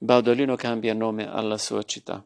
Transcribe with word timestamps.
Baudolino 0.00 0.54
cambia 0.54 0.94
nome 0.94 1.28
alla 1.28 1.58
sua 1.58 1.82
città. 1.82 2.24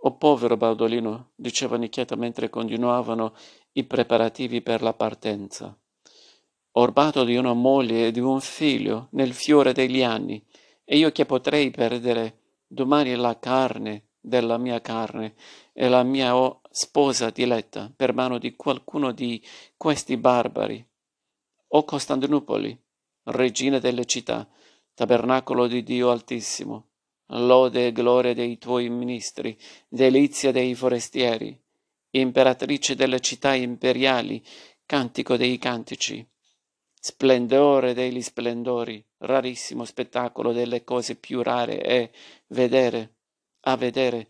Oh 0.00 0.16
povero 0.16 0.56
Baudolino, 0.56 1.32
diceva 1.34 1.76
Nicheta 1.76 2.16
mentre 2.16 2.48
continuavano 2.48 3.34
i 3.72 3.84
preparativi 3.84 4.62
per 4.62 4.80
la 4.80 4.94
partenza. 4.94 5.78
Orbato 6.72 7.24
di 7.24 7.36
una 7.36 7.52
moglie 7.52 8.06
e 8.06 8.10
di 8.10 8.20
un 8.20 8.40
figlio 8.40 9.08
nel 9.10 9.34
fiore 9.34 9.74
degli 9.74 10.02
anni, 10.02 10.42
e 10.82 10.96
io 10.96 11.12
che 11.12 11.26
potrei 11.26 11.70
perdere 11.70 12.62
domani 12.66 13.14
la 13.16 13.38
carne 13.38 14.12
della 14.18 14.56
mia 14.56 14.80
carne 14.80 15.34
e 15.74 15.88
la 15.88 16.02
mia 16.02 16.34
oh, 16.34 16.62
sposa 16.70 17.28
diletta 17.28 17.92
per 17.94 18.14
mano 18.14 18.38
di 18.38 18.56
qualcuno 18.56 19.12
di 19.12 19.44
questi 19.76 20.16
barbari. 20.16 20.82
O 21.68 21.84
Costantinopoli, 21.84 22.82
regina 23.24 23.78
delle 23.78 24.06
città, 24.06 24.48
tabernacolo 24.98 25.68
di 25.68 25.84
Dio 25.84 26.10
Altissimo, 26.10 26.88
lode 27.26 27.86
e 27.86 27.92
gloria 27.92 28.34
dei 28.34 28.58
tuoi 28.58 28.88
ministri, 28.88 29.56
delizia 29.88 30.50
dei 30.50 30.74
forestieri, 30.74 31.56
imperatrice 32.10 32.96
delle 32.96 33.20
città 33.20 33.54
imperiali, 33.54 34.42
cantico 34.84 35.36
dei 35.36 35.56
cantici, 35.56 36.28
splendore 36.98 37.94
degli 37.94 38.20
splendori, 38.20 39.00
rarissimo 39.18 39.84
spettacolo 39.84 40.52
delle 40.52 40.82
cose 40.82 41.14
più 41.14 41.42
rare 41.44 41.80
e 41.80 42.10
vedere, 42.48 43.18
a 43.66 43.76
vedere, 43.76 44.26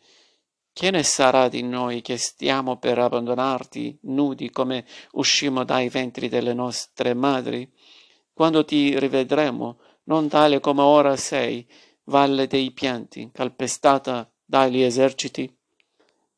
che 0.75 0.91
ne 0.91 1.03
sarà 1.03 1.49
di 1.49 1.63
noi 1.63 2.03
che 2.03 2.19
stiamo 2.19 2.77
per 2.77 2.99
abbandonarti 2.99 4.01
nudi 4.03 4.51
come 4.51 4.85
uscimo 5.13 5.65
dai 5.65 5.89
ventri 5.89 6.29
delle 6.29 6.53
nostre 6.53 7.15
madri? 7.15 7.67
Quando 8.35 8.67
ti 8.67 8.99
rivedremo, 8.99 9.79
non 10.09 10.29
tale 10.29 10.61
come 10.61 10.83
ora 10.83 11.17
sei, 11.17 11.67
valle 12.05 12.47
dei 12.47 12.73
pianti, 12.73 13.31
calpestata 13.33 14.31
dagli 14.45 14.81
eserciti? 14.81 15.55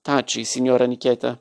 Taci, 0.02 0.44
signora 0.44 0.86
Nicheta, 0.86 1.40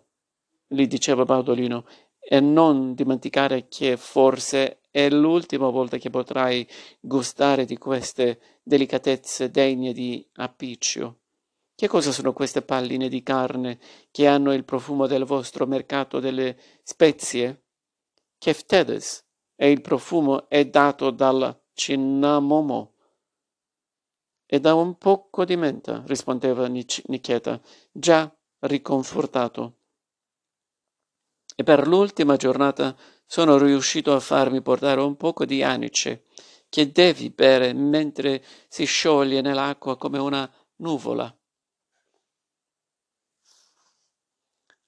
gli 0.67 0.85
diceva 0.85 1.25
Baudolino, 1.25 1.85
e 2.19 2.39
non 2.39 2.93
dimenticare 2.93 3.67
che 3.67 3.97
forse 3.97 4.81
è 4.91 5.09
l'ultima 5.09 5.69
volta 5.69 5.97
che 5.97 6.11
potrai 6.11 6.67
gustare 6.99 7.65
di 7.65 7.77
queste 7.77 8.39
delicatezze 8.61 9.49
degne 9.49 9.93
di 9.93 10.23
Appicio. 10.33 11.21
Che 11.73 11.87
cosa 11.87 12.11
sono 12.11 12.33
queste 12.33 12.61
palline 12.61 13.09
di 13.09 13.23
carne 13.23 13.79
che 14.11 14.27
hanno 14.27 14.53
il 14.53 14.65
profumo 14.65 15.07
del 15.07 15.23
vostro 15.23 15.65
mercato 15.65 16.19
delle 16.19 16.57
spezie? 16.83 17.63
Keftedes, 18.37 19.25
e 19.55 19.71
il 19.71 19.81
profumo 19.81 20.47
è 20.47 20.65
dato 20.65 21.09
dal 21.09 21.57
cinnamomo 21.79 22.93
e 24.45 24.59
da 24.59 24.73
un 24.73 24.97
poco 24.97 25.45
di 25.45 25.55
menta, 25.55 26.03
rispondeva 26.05 26.67
Nicheta, 26.67 27.61
già 27.89 28.29
riconfortato. 28.59 29.77
E 31.55 31.63
per 31.63 31.87
l'ultima 31.87 32.35
giornata 32.35 32.95
sono 33.25 33.57
riuscito 33.57 34.13
a 34.13 34.19
farmi 34.19 34.61
portare 34.61 34.99
un 34.99 35.15
poco 35.15 35.45
di 35.45 35.63
anice, 35.63 36.25
che 36.67 36.91
devi 36.91 37.29
bere 37.29 37.71
mentre 37.73 38.43
si 38.67 38.83
scioglie 38.83 39.39
nell'acqua 39.39 39.95
come 39.97 40.17
una 40.17 40.51
nuvola. 40.77 41.33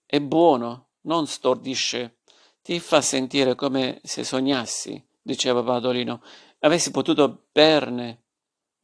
È 0.05 0.19
buono, 0.19 0.89
non 1.01 1.25
stordisce, 1.25 2.17
ti 2.61 2.79
fa 2.79 2.99
sentire 3.01 3.55
come 3.55 4.01
se 4.03 4.23
sognassi, 4.23 5.01
diceva 5.21 5.63
Badolino. 5.63 6.21
Avessi 6.63 6.91
potuto 6.91 7.47
berne 7.51 8.21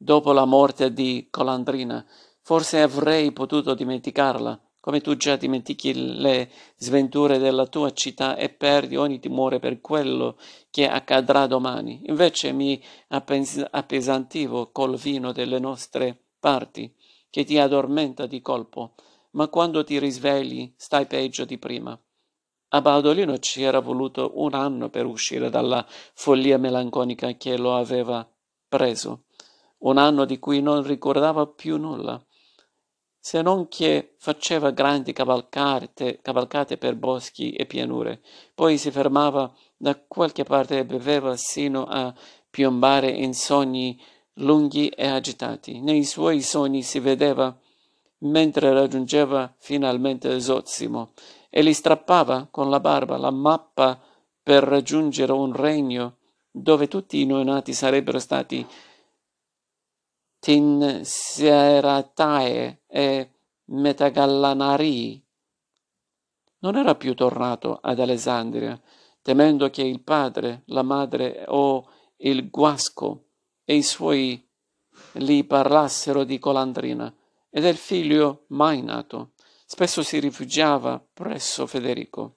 Dopo 0.00 0.30
la 0.32 0.44
morte 0.44 0.92
di 0.92 1.26
Colandrina, 1.28 2.06
forse 2.42 2.80
avrei 2.80 3.32
potuto 3.32 3.74
dimenticarla, 3.74 4.60
come 4.78 5.00
tu 5.00 5.16
già 5.16 5.34
dimentichi 5.34 6.20
le 6.20 6.50
sventure 6.76 7.38
della 7.38 7.66
tua 7.66 7.92
città 7.92 8.36
e 8.36 8.48
perdi 8.48 8.94
ogni 8.94 9.18
timore 9.18 9.58
per 9.58 9.80
quello 9.80 10.38
che 10.70 10.88
accadrà 10.88 11.48
domani. 11.48 12.02
Invece 12.06 12.52
mi 12.52 12.80
appesantivo 13.08 14.70
col 14.70 14.96
vino 14.96 15.32
delle 15.32 15.58
nostre 15.58 16.16
parti, 16.38 16.94
che 17.28 17.42
ti 17.42 17.58
addormenta 17.58 18.26
di 18.26 18.40
colpo, 18.40 18.94
ma 19.32 19.48
quando 19.48 19.82
ti 19.82 19.98
risvegli 19.98 20.72
stai 20.76 21.06
peggio 21.06 21.44
di 21.44 21.58
prima. 21.58 22.00
A 22.70 22.80
Baudolino 22.80 23.38
ci 23.38 23.62
era 23.62 23.80
voluto 23.80 24.32
un 24.34 24.54
anno 24.54 24.90
per 24.90 25.06
uscire 25.06 25.48
dalla 25.48 25.86
follia 25.88 26.58
melanconica 26.58 27.32
che 27.32 27.56
lo 27.56 27.74
aveva 27.74 28.28
preso 28.68 29.24
un 29.78 29.96
anno 29.96 30.24
di 30.24 30.38
cui 30.38 30.60
non 30.60 30.82
ricordava 30.82 31.46
più 31.46 31.76
nulla, 31.76 32.20
se 33.20 33.42
non 33.42 33.68
che 33.68 34.14
faceva 34.18 34.70
grandi 34.70 35.12
cavalcate, 35.12 36.20
cavalcate 36.22 36.78
per 36.78 36.96
boschi 36.96 37.52
e 37.52 37.66
pianure, 37.66 38.22
poi 38.54 38.78
si 38.78 38.90
fermava 38.90 39.52
da 39.76 39.98
qualche 39.98 40.44
parte 40.44 40.78
e 40.78 40.84
beveva 40.84 41.36
sino 41.36 41.84
a 41.84 42.14
piombare 42.48 43.10
in 43.10 43.34
sogni 43.34 44.00
lunghi 44.34 44.88
e 44.88 45.06
agitati. 45.06 45.80
Nei 45.80 46.04
suoi 46.04 46.40
sogni 46.40 46.82
si 46.82 47.00
vedeva 47.00 47.56
mentre 48.20 48.72
raggiungeva 48.72 49.54
finalmente 49.58 50.40
Zozimo 50.40 51.12
e 51.48 51.62
gli 51.62 51.72
strappava 51.72 52.48
con 52.50 52.68
la 52.70 52.80
barba 52.80 53.16
la 53.16 53.30
mappa 53.30 54.00
per 54.42 54.62
raggiungere 54.64 55.32
un 55.32 55.52
regno 55.54 56.16
dove 56.50 56.88
tutti 56.88 57.20
i 57.20 57.26
neonati 57.26 57.72
sarebbero 57.72 58.18
stati 58.18 58.66
Tinseratae 60.40 61.52
e 62.86 63.32
Metagallanarii. 63.64 65.26
Non 66.60 66.76
era 66.76 66.94
più 66.94 67.14
tornato 67.14 67.78
ad 67.80 67.98
Alessandria, 68.00 68.80
temendo 69.20 69.68
che 69.70 69.82
il 69.82 70.00
padre, 70.02 70.62
la 70.66 70.82
madre 70.82 71.44
o 71.48 71.88
il 72.18 72.48
guasco 72.50 73.26
e 73.64 73.74
i 73.74 73.82
suoi 73.82 74.48
gli 75.12 75.44
parlassero 75.44 76.24
di 76.24 76.38
Colandrina 76.38 77.14
e 77.50 77.60
del 77.60 77.76
figlio 77.76 78.44
mai 78.48 78.82
nato. 78.82 79.32
Spesso 79.70 80.02
si 80.02 80.18
rifugiava 80.18 80.98
presso 81.12 81.66
Federico, 81.66 82.36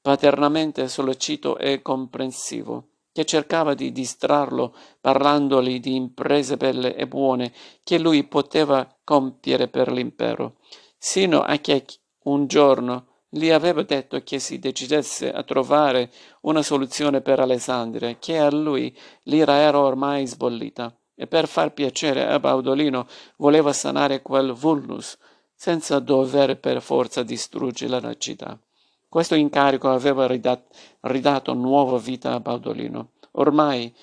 paternamente 0.00 0.86
sollecito 0.86 1.58
e 1.58 1.82
comprensivo 1.82 2.90
che 3.10 3.24
cercava 3.24 3.74
di 3.74 3.90
distrarlo 3.90 4.72
parlandogli 5.00 5.80
di 5.80 5.96
imprese 5.96 6.56
belle 6.56 6.94
e 6.94 7.08
buone 7.08 7.52
che 7.82 7.98
lui 7.98 8.22
poteva 8.22 8.88
compiere 9.02 9.66
per 9.66 9.90
l'impero, 9.90 10.58
sino 10.96 11.40
a 11.40 11.56
che 11.56 11.84
un 12.26 12.46
giorno 12.46 13.24
gli 13.28 13.50
aveva 13.50 13.82
detto 13.82 14.22
che 14.22 14.38
si 14.38 14.60
decidesse 14.60 15.32
a 15.32 15.42
trovare 15.42 16.12
una 16.42 16.62
soluzione 16.62 17.20
per 17.20 17.40
Alessandria, 17.40 18.14
che 18.14 18.38
a 18.38 18.48
lui 18.48 18.96
l'ira 19.24 19.56
era 19.56 19.80
ormai 19.80 20.24
sbollita, 20.24 20.96
e 21.16 21.26
per 21.26 21.48
far 21.48 21.72
piacere 21.72 22.28
a 22.28 22.38
Baudolino 22.38 23.08
voleva 23.38 23.72
sanare 23.72 24.22
quel 24.22 24.52
vulnus, 24.52 25.18
senza 25.62 25.98
dover 25.98 26.58
per 26.58 26.80
forza 26.80 27.22
distruggere 27.22 28.00
la 28.00 28.16
città. 28.16 28.58
Questo 29.06 29.34
incarico 29.34 29.90
aveva 29.90 30.26
ridat- 30.26 30.74
ridato 31.00 31.52
nuova 31.52 31.98
vita 31.98 32.32
a 32.32 32.40
Baudolino. 32.40 33.10
Ormai 33.32 33.94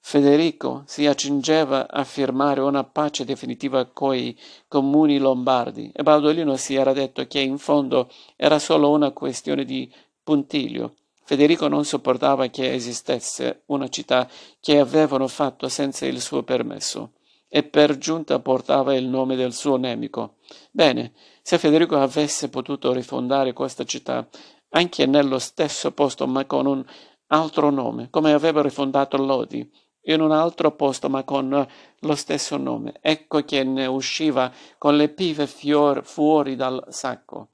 Federico 0.00 0.82
si 0.84 1.06
accingeva 1.06 1.88
a 1.88 2.02
firmare 2.02 2.60
una 2.60 2.82
pace 2.82 3.24
definitiva 3.24 3.84
coi 3.84 4.36
comuni 4.66 5.18
lombardi 5.18 5.92
e 5.94 6.02
Baudolino 6.02 6.56
si 6.56 6.74
era 6.74 6.92
detto 6.92 7.24
che 7.28 7.38
in 7.38 7.58
fondo 7.58 8.10
era 8.34 8.58
solo 8.58 8.90
una 8.90 9.12
questione 9.12 9.64
di 9.64 9.88
puntiglio. 10.24 10.94
Federico 11.22 11.68
non 11.68 11.84
sopportava 11.84 12.48
che 12.48 12.72
esistesse 12.72 13.62
una 13.66 13.86
città 13.86 14.28
che 14.58 14.80
avevano 14.80 15.28
fatto 15.28 15.68
senza 15.68 16.04
il 16.04 16.20
suo 16.20 16.42
permesso 16.42 17.12
e 17.48 17.62
per 17.62 17.96
giunta 17.96 18.38
portava 18.40 18.94
il 18.94 19.06
nome 19.06 19.34
del 19.34 19.52
suo 19.52 19.76
nemico. 19.76 20.36
Bene, 20.70 21.12
se 21.42 21.58
Federico 21.58 21.96
avesse 21.96 22.50
potuto 22.50 22.92
rifondare 22.92 23.52
questa 23.52 23.84
città 23.84 24.28
anche 24.70 25.06
nello 25.06 25.38
stesso 25.38 25.92
posto 25.92 26.26
ma 26.26 26.44
con 26.44 26.66
un 26.66 26.84
altro 27.28 27.70
nome, 27.70 28.08
come 28.10 28.32
aveva 28.32 28.62
rifondato 28.62 29.16
Lodi, 29.16 29.70
in 30.02 30.20
un 30.20 30.32
altro 30.32 30.72
posto 30.72 31.08
ma 31.08 31.24
con 31.24 31.66
lo 32.00 32.14
stesso 32.14 32.56
nome, 32.56 32.94
ecco 33.00 33.42
che 33.44 33.64
ne 33.64 33.86
usciva 33.86 34.52
con 34.76 34.96
le 34.96 35.08
pive 35.08 35.46
fior 35.46 36.04
fuori 36.04 36.56
dal 36.56 36.84
sacco. 36.88 37.48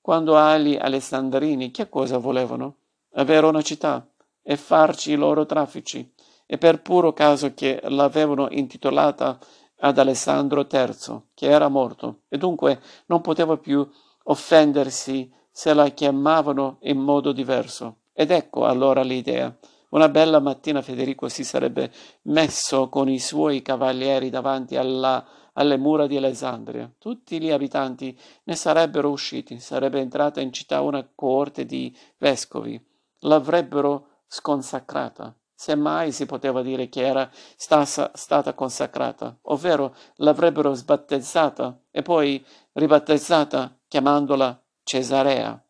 Quando 0.00 0.36
agli 0.36 0.76
alessandrini 0.80 1.70
che 1.70 1.88
cosa 1.88 2.18
volevano? 2.18 2.76
Avere 3.14 3.46
una 3.46 3.62
città 3.62 4.08
e 4.42 4.56
farci 4.56 5.12
i 5.12 5.16
loro 5.16 5.44
traffici, 5.46 6.12
e 6.52 6.58
per 6.58 6.82
puro 6.82 7.12
caso 7.12 7.54
che 7.54 7.78
l'avevano 7.84 8.48
intitolata 8.50 9.38
ad 9.82 9.98
Alessandro 9.98 10.66
III, 10.68 11.28
che 11.32 11.46
era 11.46 11.68
morto, 11.68 12.22
e 12.28 12.38
dunque 12.38 12.80
non 13.06 13.20
poteva 13.20 13.56
più 13.56 13.88
offendersi 14.24 15.32
se 15.48 15.72
la 15.74 15.88
chiamavano 15.90 16.78
in 16.80 16.98
modo 16.98 17.30
diverso. 17.30 17.98
Ed 18.12 18.32
ecco 18.32 18.66
allora 18.66 19.02
l'idea. 19.02 19.56
Una 19.90 20.08
bella 20.08 20.40
mattina 20.40 20.82
Federico 20.82 21.28
si 21.28 21.44
sarebbe 21.44 21.92
messo 22.22 22.88
con 22.88 23.08
i 23.08 23.20
suoi 23.20 23.62
cavalieri 23.62 24.28
davanti 24.28 24.74
alla, 24.74 25.24
alle 25.52 25.76
mura 25.76 26.08
di 26.08 26.16
Alessandria. 26.16 26.92
Tutti 26.98 27.40
gli 27.40 27.52
abitanti 27.52 28.18
ne 28.42 28.56
sarebbero 28.56 29.08
usciti, 29.08 29.60
sarebbe 29.60 30.00
entrata 30.00 30.40
in 30.40 30.52
città 30.52 30.80
una 30.80 31.08
coorte 31.14 31.64
di 31.64 31.96
vescovi, 32.18 32.84
l'avrebbero 33.20 34.24
sconsacrata. 34.26 35.32
Semmai 35.60 36.10
si 36.10 36.24
poteva 36.24 36.62
dire 36.62 36.88
che 36.88 37.06
era 37.06 37.30
stata, 37.54 38.12
stata 38.14 38.54
consacrata, 38.54 39.36
ovvero 39.42 39.94
l'avrebbero 40.14 40.72
sbattezzata 40.72 41.82
e 41.90 42.00
poi 42.00 42.42
ribattezzata 42.72 43.78
chiamandola 43.86 44.58
Cesarea, 44.82 45.62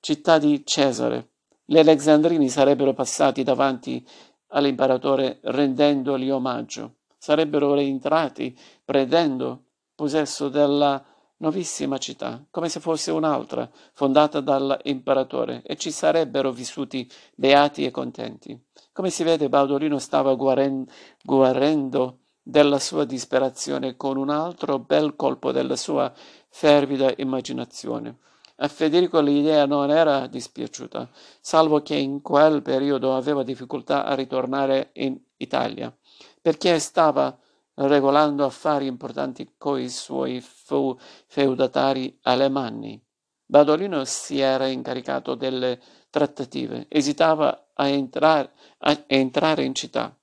città 0.00 0.36
di 0.36 0.66
Cesare. 0.66 1.30
Gli 1.64 1.78
alexandrini 1.78 2.50
sarebbero 2.50 2.92
passati 2.92 3.42
davanti 3.42 4.06
all'imperatore 4.48 5.38
rendendogli 5.44 6.28
omaggio, 6.28 6.96
sarebbero 7.16 7.72
rientrati 7.72 8.54
prendendo 8.84 9.64
possesso 9.94 10.50
della 10.50 11.02
nuovissima 11.40 11.98
città, 11.98 12.44
come 12.50 12.68
se 12.68 12.80
fosse 12.80 13.10
un'altra, 13.10 13.68
fondata 13.92 14.40
dall'imperatore, 14.40 15.62
e 15.64 15.76
ci 15.76 15.90
sarebbero 15.90 16.52
vissuti 16.52 17.10
beati 17.34 17.84
e 17.84 17.90
contenti. 17.90 18.58
Come 18.92 19.10
si 19.10 19.22
vede, 19.22 19.48
Baudolino 19.48 19.98
stava 19.98 20.34
guarendo 20.34 22.18
della 22.42 22.78
sua 22.78 23.04
disperazione 23.04 23.96
con 23.96 24.16
un 24.16 24.30
altro 24.30 24.78
bel 24.78 25.16
colpo 25.16 25.52
della 25.52 25.76
sua 25.76 26.12
fervida 26.48 27.12
immaginazione. 27.16 28.18
A 28.56 28.68
Federico 28.68 29.20
l'idea 29.20 29.64
non 29.64 29.90
era 29.90 30.26
dispiaciuta, 30.26 31.08
salvo 31.40 31.80
che 31.80 31.94
in 31.94 32.20
quel 32.20 32.60
periodo 32.60 33.14
aveva 33.14 33.42
difficoltà 33.42 34.04
a 34.04 34.14
ritornare 34.14 34.90
in 34.94 35.18
Italia, 35.38 35.96
perché 36.42 36.78
stava 36.78 37.38
regolando 37.74 38.44
affari 38.44 38.86
importanti 38.86 39.54
coi 39.56 39.88
suoi 39.88 40.42
feudatari 40.42 42.18
alemanni. 42.22 43.02
Badolino 43.46 44.04
si 44.04 44.38
era 44.38 44.66
incaricato 44.66 45.34
delle 45.34 45.80
trattative, 46.08 46.86
esitava 46.88 47.70
a 47.74 47.88
entrare, 47.88 48.52
a 48.78 49.04
entrare 49.06 49.64
in 49.64 49.74
città, 49.74 50.16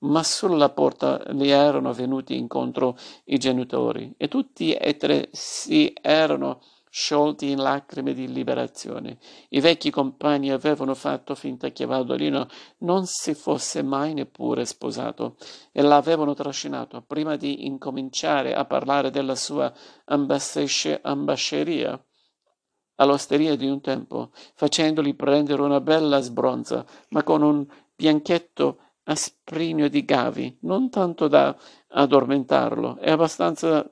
ma 0.00 0.22
sulla 0.22 0.70
porta 0.70 1.20
gli 1.32 1.48
erano 1.48 1.92
venuti 1.92 2.36
incontro 2.36 2.96
i 3.24 3.38
genitori 3.38 4.14
e 4.16 4.28
tutti 4.28 4.72
e 4.72 4.96
tre 4.96 5.28
si 5.32 5.92
erano 6.00 6.60
sciolti 6.90 7.50
in 7.50 7.58
lacrime 7.58 8.12
di 8.12 8.30
liberazione. 8.30 9.18
I 9.50 9.60
vecchi 9.60 9.90
compagni 9.90 10.50
avevano 10.50 10.94
fatto 10.94 11.36
finta 11.36 11.70
che 11.70 11.86
Valdolino 11.86 12.48
non 12.78 13.06
si 13.06 13.34
fosse 13.34 13.82
mai 13.82 14.12
neppure 14.12 14.64
sposato 14.64 15.36
e 15.72 15.82
l'avevano 15.82 16.34
trascinato 16.34 17.02
prima 17.02 17.36
di 17.36 17.66
incominciare 17.66 18.54
a 18.54 18.64
parlare 18.64 19.10
della 19.10 19.36
sua 19.36 19.72
ambasceria 20.04 22.04
all'osteria 22.96 23.56
di 23.56 23.66
un 23.66 23.80
tempo, 23.80 24.30
facendogli 24.54 25.14
prendere 25.14 25.62
una 25.62 25.80
bella 25.80 26.20
sbronza, 26.20 26.84
ma 27.10 27.22
con 27.22 27.42
un 27.42 27.66
bianchetto 27.96 28.78
asprigno 29.04 29.88
di 29.88 30.04
gavi, 30.04 30.58
non 30.62 30.90
tanto 30.90 31.26
da 31.26 31.56
addormentarlo, 31.88 32.98
è 32.98 33.10
abbastanza 33.10 33.88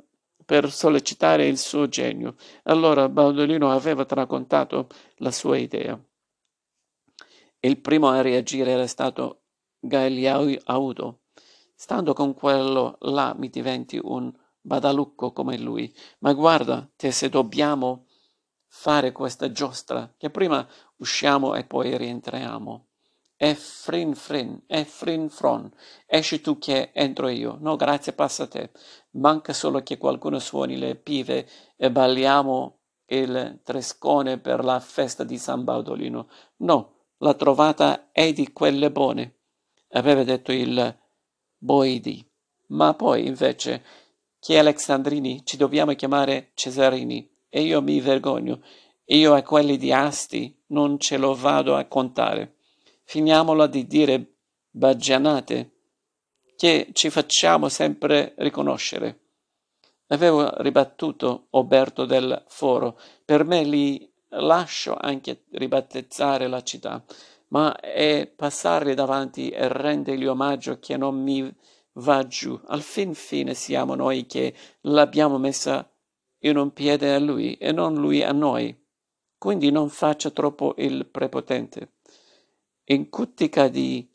per 0.48 0.72
sollecitare 0.72 1.46
il 1.46 1.58
suo 1.58 1.88
genio. 1.88 2.34
Allora 2.62 3.10
Baudolino 3.10 3.70
aveva 3.70 4.06
raccontato 4.08 4.88
la 5.16 5.30
sua 5.30 5.58
idea. 5.58 6.02
Il 7.60 7.78
primo 7.82 8.08
a 8.08 8.22
reagire 8.22 8.70
era 8.70 8.86
stato 8.86 9.42
Gagliaudo. 9.78 11.24
Stando 11.74 12.14
con 12.14 12.32
quello 12.32 12.96
là 13.00 13.34
mi 13.36 13.50
diventi 13.50 14.00
un 14.02 14.32
badalucco 14.58 15.32
come 15.32 15.58
lui. 15.58 15.94
Ma 16.20 16.32
guarda, 16.32 16.90
te 16.96 17.10
se 17.10 17.28
dobbiamo 17.28 18.06
fare 18.68 19.12
questa 19.12 19.52
giostra, 19.52 20.14
che 20.16 20.30
prima 20.30 20.66
usciamo 20.96 21.56
e 21.56 21.64
poi 21.64 21.94
rientriamo. 21.94 22.87
E 23.40 23.54
frin 23.54 24.16
frin, 24.16 24.64
e 24.66 24.84
frin 24.84 25.28
fron, 25.28 25.72
esci 26.06 26.40
tu 26.40 26.58
che 26.58 26.90
entro 26.92 27.28
io. 27.28 27.56
No, 27.60 27.76
grazie, 27.76 28.12
passa 28.12 28.48
te. 28.48 28.72
Manca 29.12 29.52
solo 29.52 29.80
che 29.84 29.96
qualcuno 29.96 30.40
suoni 30.40 30.76
le 30.76 30.96
pive 30.96 31.48
e 31.76 31.88
balliamo 31.88 32.80
il 33.06 33.60
trescone 33.62 34.38
per 34.38 34.64
la 34.64 34.80
festa 34.80 35.22
di 35.22 35.38
San 35.38 35.62
Baudolino. 35.62 36.28
No, 36.56 36.94
la 37.18 37.34
trovata 37.34 38.10
è 38.10 38.32
di 38.32 38.52
quelle 38.52 38.90
buone, 38.90 39.36
aveva 39.90 40.24
detto 40.24 40.50
il 40.50 40.98
Boidi. 41.56 42.28
Ma 42.70 42.94
poi, 42.94 43.24
invece, 43.28 43.84
che 44.40 44.58
Alexandrini 44.58 45.44
ci 45.44 45.56
dobbiamo 45.56 45.94
chiamare 45.94 46.50
Cesarini, 46.54 47.30
e 47.48 47.62
io 47.62 47.80
mi 47.82 48.00
vergogno. 48.00 48.60
Io 49.06 49.32
a 49.32 49.42
quelli 49.42 49.76
di 49.76 49.92
Asti 49.92 50.64
non 50.66 50.98
ce 50.98 51.16
lo 51.16 51.36
vado 51.36 51.76
a 51.76 51.84
contare. 51.86 52.56
Finiamola 53.10 53.66
di 53.66 53.86
dire 53.86 54.34
baggianate 54.68 55.70
che 56.56 56.90
ci 56.92 57.08
facciamo 57.08 57.70
sempre 57.70 58.34
riconoscere. 58.36 59.20
Avevo 60.08 60.52
ribattuto 60.60 61.46
Oberto 61.52 62.04
del 62.04 62.44
Foro, 62.48 63.00
per 63.24 63.44
me 63.44 63.64
li 63.64 64.12
lascio 64.32 64.94
anche 64.94 65.44
ribattezzare 65.52 66.48
la 66.48 66.62
città, 66.62 67.02
ma 67.46 67.80
è 67.80 68.26
passarli 68.26 68.92
davanti 68.92 69.48
e 69.48 69.68
rendergli 69.68 70.26
omaggio 70.26 70.78
che 70.78 70.98
non 70.98 71.18
mi 71.18 71.50
va 71.92 72.26
giù. 72.26 72.60
Al 72.66 72.82
fin 72.82 73.14
fine 73.14 73.54
siamo 73.54 73.94
noi 73.94 74.26
che 74.26 74.54
l'abbiamo 74.82 75.38
messa 75.38 75.90
in 76.40 76.58
un 76.58 76.74
piede 76.74 77.14
a 77.14 77.18
lui 77.18 77.54
e 77.54 77.72
non 77.72 77.94
lui 77.94 78.22
a 78.22 78.32
noi. 78.32 78.78
Quindi 79.38 79.70
non 79.70 79.88
faccia 79.88 80.28
troppo 80.28 80.74
il 80.76 81.06
prepotente 81.06 81.92
in 82.88 83.08
Cuttica 83.08 83.68
di 83.68 84.08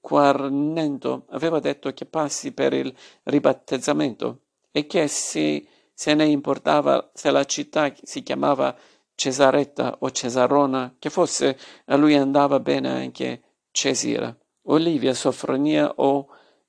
Quarnento 0.00 1.26
aveva 1.30 1.60
detto 1.60 1.92
che 1.92 2.06
passi 2.06 2.52
per 2.52 2.72
il 2.72 2.94
ribattezzamento 3.24 4.42
e 4.70 4.86
che 4.86 5.06
se, 5.08 5.66
se 5.92 6.14
ne 6.14 6.24
importava 6.26 7.10
se 7.12 7.30
la 7.30 7.44
città 7.44 7.92
si 8.02 8.22
chiamava 8.22 8.76
Cesaretta 9.14 9.96
o 10.00 10.10
Cesarona, 10.10 10.94
che 10.98 11.10
fosse 11.10 11.58
a 11.86 11.96
lui 11.96 12.14
andava 12.14 12.60
bene 12.60 12.88
anche 12.88 13.42
Cesira, 13.70 14.34
Olivia, 14.66 15.12
Sofronia 15.14 15.92
o 15.96 16.28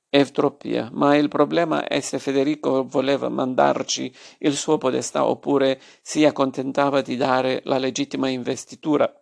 Evtropia, 0.10 0.90
ma 0.92 1.16
il 1.16 1.28
problema 1.28 1.88
è 1.88 2.00
se 2.00 2.18
Federico 2.18 2.84
voleva 2.84 3.30
mandarci 3.30 4.12
il 4.40 4.56
suo 4.56 4.80
podestà 4.80 5.26
oppure 5.26 5.80
si 6.02 6.26
accontentava 6.26 7.02
di 7.02 7.16
dare 7.16 7.62
la 7.66 7.78
legittima 7.78 8.28
investitura 8.28 9.19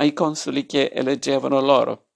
ai 0.00 0.12
consoli 0.14 0.66
che 0.66 0.90
eleggevano 0.92 1.60
loro. 1.60 2.06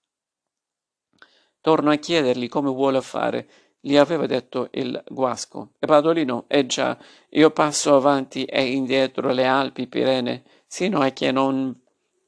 Torno 1.61 1.91
a 1.91 1.97
chiedergli 1.97 2.49
come 2.49 2.71
vuole 2.71 3.01
fare, 3.03 3.49
gli 3.79 3.97
aveva 3.97 4.27
detto 4.27 4.69
il 4.73 5.03
guasco. 5.07 5.73
E 5.79 5.87
Padolino, 5.87 6.45
eh 6.49 6.65
già, 6.67 6.99
io 7.31 7.51
passo 7.51 7.95
avanti 7.95 8.45
e 8.45 8.73
indietro 8.73 9.31
le 9.31 9.45
Alpi 9.45 9.87
Pirene, 9.87 10.43
sino 10.67 11.01
a 11.01 11.11
che 11.11 11.31
non 11.31 11.79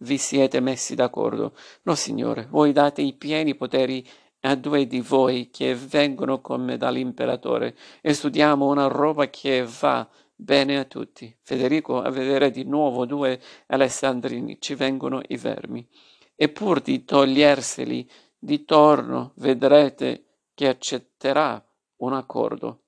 vi 0.01 0.19
siete 0.19 0.61
messi 0.61 0.95
d'accordo. 0.95 1.55
No, 1.85 1.95
signore, 1.95 2.47
voi 2.51 2.73
date 2.73 3.01
i 3.01 3.15
pieni 3.15 3.55
poteri 3.55 4.07
a 4.41 4.55
due 4.55 4.87
di 4.87 5.01
voi 5.01 5.49
che 5.51 5.75
vengono 5.75 6.43
con 6.43 6.63
me 6.63 6.77
dall'imperatore 6.77 7.75
e 8.03 8.13
studiamo 8.13 8.67
una 8.67 8.87
roba 8.89 9.29
che 9.29 9.67
va 9.81 10.07
Bene 10.39 10.79
a 10.79 10.85
tutti. 10.85 11.35
Federico, 11.41 12.03
a 12.03 12.11
vedere 12.11 12.51
di 12.51 12.65
nuovo 12.65 13.07
due 13.07 13.41
alessandrini 13.69 14.61
ci 14.61 14.75
vengono 14.75 15.23
i 15.29 15.39
vermi. 15.39 15.89
E 16.35 16.51
pur 16.51 16.83
di 16.83 17.05
toglierseli 17.07 18.07
di 18.39 18.65
torno, 18.67 19.33
vedrete 19.37 20.25
che 20.53 20.69
accetterà 20.69 21.65
un 22.03 22.13
accordo. 22.13 22.83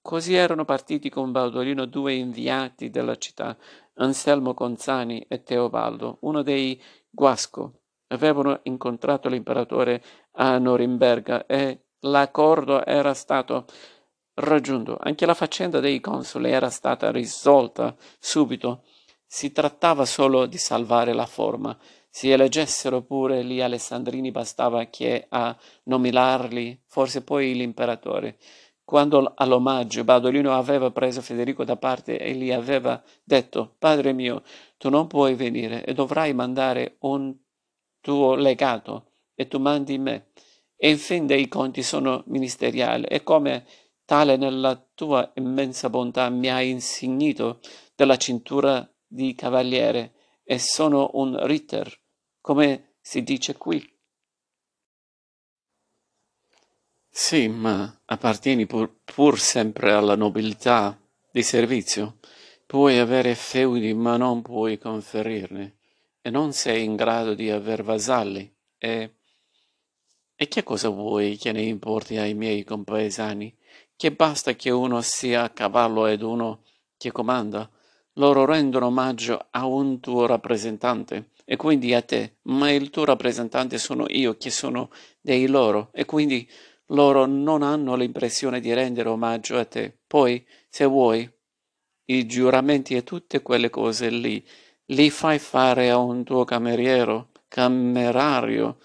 Così 0.00 0.34
erano 0.34 0.64
partiti 0.64 1.10
con 1.10 1.32
Baudolino 1.32 1.86
due 1.86 2.14
inviati 2.14 2.90
della 2.90 3.16
città, 3.16 3.56
Anselmo 3.94 4.54
Conzani 4.54 5.26
e 5.28 5.42
Teobaldo, 5.42 6.18
uno 6.20 6.42
dei 6.42 6.80
Guasco. 7.10 7.80
Avevano 8.08 8.60
incontrato 8.64 9.28
l'imperatore 9.28 10.00
a 10.32 10.58
Norimberga 10.58 11.46
e 11.46 11.86
l'accordo 12.00 12.84
era 12.84 13.14
stato 13.14 13.64
raggiunto. 14.34 14.96
Anche 15.00 15.26
la 15.26 15.34
faccenda 15.34 15.80
dei 15.80 16.00
consoli 16.00 16.50
era 16.50 16.70
stata 16.70 17.10
risolta 17.10 17.94
subito. 18.18 18.84
Si 19.26 19.52
trattava 19.52 20.04
solo 20.04 20.46
di 20.46 20.58
salvare 20.58 21.12
la 21.12 21.26
forma. 21.26 21.76
Si 22.08 22.30
eleggessero 22.30 23.02
pure 23.02 23.44
gli 23.44 23.60
alessandrini, 23.60 24.30
bastava 24.30 24.84
che 24.84 25.26
a 25.28 25.56
nominarli, 25.84 26.82
forse 26.86 27.22
poi 27.22 27.54
l'imperatore. 27.54 28.38
Quando 28.84 29.32
all'omaggio 29.34 30.04
Badolino 30.04 30.52
aveva 30.52 30.90
preso 30.90 31.22
Federico 31.22 31.64
da 31.64 31.76
parte 31.76 32.18
e 32.18 32.34
gli 32.34 32.52
aveva 32.52 33.02
detto: 33.24 33.74
Padre 33.78 34.12
mio, 34.12 34.42
tu 34.76 34.90
non 34.90 35.06
puoi 35.06 35.34
venire 35.34 35.84
e 35.84 35.94
dovrai 35.94 36.34
mandare 36.34 36.96
un 37.00 37.34
tuo 38.00 38.34
legato 38.34 39.10
e 39.34 39.48
tu 39.48 39.58
mandi 39.58 39.98
me. 39.98 40.26
E 40.76 40.90
in 40.90 40.98
fin 40.98 41.26
dei 41.26 41.48
conti 41.48 41.82
sono 41.82 42.24
ministeriali 42.26 43.06
e 43.06 43.22
come 43.22 43.64
tale 44.04 44.36
nella 44.36 44.76
tua 44.94 45.32
immensa 45.36 45.88
bontà 45.88 46.28
mi 46.28 46.50
hai 46.50 46.70
insignito 46.70 47.60
della 47.94 48.16
cintura 48.16 48.88
di 49.06 49.34
cavaliere 49.34 50.12
e 50.44 50.58
sono 50.58 51.10
un 51.14 51.46
ritter, 51.46 52.00
come 52.40 52.96
si 53.00 53.22
dice 53.22 53.56
qui. 53.56 53.82
Sì, 57.08 57.48
ma 57.48 58.00
appartieni 58.06 58.66
pur, 58.66 58.92
pur 59.04 59.38
sempre 59.38 59.92
alla 59.92 60.16
nobiltà 60.16 60.98
di 61.30 61.42
servizio. 61.42 62.18
Puoi 62.66 62.98
avere 62.98 63.34
feudi, 63.34 63.94
ma 63.94 64.16
non 64.16 64.42
puoi 64.42 64.78
conferirne, 64.78 65.76
e 66.20 66.30
non 66.30 66.52
sei 66.52 66.82
in 66.84 66.96
grado 66.96 67.34
di 67.34 67.50
aver 67.50 67.84
vasalli. 67.84 68.52
E, 68.76 69.14
e 70.34 70.48
che 70.48 70.62
cosa 70.64 70.88
vuoi 70.88 71.36
che 71.36 71.52
ne 71.52 71.62
importi 71.62 72.16
ai 72.16 72.34
miei 72.34 72.64
compaesani? 72.64 73.56
Che 73.96 74.10
basta 74.12 74.54
che 74.54 74.70
uno 74.70 75.00
sia 75.02 75.44
a 75.44 75.50
cavallo 75.50 76.06
ed 76.06 76.22
uno 76.22 76.62
che 76.96 77.12
comanda? 77.12 77.70
Loro 78.14 78.44
rendono 78.44 78.86
omaggio 78.86 79.46
a 79.50 79.66
un 79.66 80.00
tuo 80.00 80.26
rappresentante, 80.26 81.30
e 81.44 81.56
quindi 81.56 81.94
a 81.94 82.02
te, 82.02 82.38
ma 82.42 82.70
il 82.72 82.90
tuo 82.90 83.04
rappresentante 83.04 83.78
sono 83.78 84.06
io 84.08 84.36
che 84.36 84.50
sono 84.50 84.90
dei 85.20 85.46
loro, 85.46 85.90
e 85.92 86.04
quindi 86.06 86.48
loro 86.88 87.24
non 87.26 87.62
hanno 87.62 87.94
l'impressione 87.94 88.58
di 88.60 88.72
rendere 88.74 89.08
omaggio 89.08 89.58
a 89.58 89.64
te. 89.64 89.96
Poi, 90.06 90.44
se 90.68 90.84
vuoi, 90.84 91.28
i 92.06 92.26
giuramenti 92.26 92.96
e 92.96 93.04
tutte 93.04 93.42
quelle 93.42 93.70
cose 93.70 94.10
lì, 94.10 94.44
li 94.86 95.08
fai 95.08 95.38
fare 95.38 95.90
a 95.90 95.98
un 95.98 96.24
tuo 96.24 96.44
cameriero, 96.44 97.30
camerario 97.48 98.78